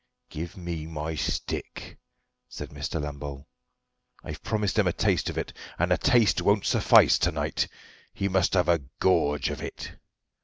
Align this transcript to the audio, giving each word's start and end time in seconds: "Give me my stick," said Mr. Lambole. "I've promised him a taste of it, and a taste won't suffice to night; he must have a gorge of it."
"Give 0.31 0.57
me 0.57 0.87
my 0.87 1.13
stick," 1.13 1.95
said 2.49 2.71
Mr. 2.71 2.99
Lambole. 2.99 3.45
"I've 4.23 4.41
promised 4.41 4.79
him 4.79 4.87
a 4.87 4.93
taste 4.93 5.29
of 5.29 5.37
it, 5.37 5.53
and 5.77 5.93
a 5.93 5.97
taste 5.99 6.41
won't 6.41 6.65
suffice 6.65 7.19
to 7.19 7.31
night; 7.31 7.67
he 8.11 8.27
must 8.27 8.55
have 8.55 8.67
a 8.67 8.81
gorge 8.99 9.51
of 9.51 9.61
it." 9.61 9.91